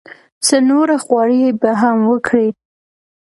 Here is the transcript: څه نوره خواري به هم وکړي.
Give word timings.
څه 0.45 0.57
نوره 0.69 0.95
خواري 1.03 1.41
به 1.61 1.71
هم 1.81 1.97
وکړي. 2.11 2.47